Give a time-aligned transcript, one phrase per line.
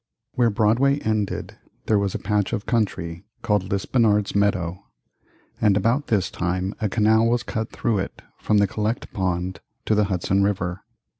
[0.33, 4.83] Where Broadway ended there was a patch of country called Lispenard's Meadow,
[5.61, 9.93] and about this time a canal was cut through it from the Collect Pond to
[9.93, 10.81] the Hudson River.